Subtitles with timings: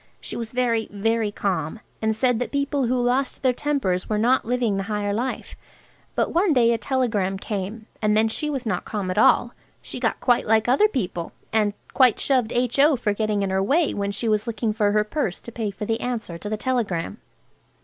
[0.19, 4.45] She was very, very calm, and said that people who lost their tempers were not
[4.45, 5.55] living the higher life.
[6.15, 9.53] But one day a telegram came, and then she was not calm at all.
[9.79, 12.95] She got quite like other people, and quite shoved H.O.
[12.95, 15.85] for getting in her way when she was looking for her purse to pay for
[15.85, 17.19] the answer to the telegram.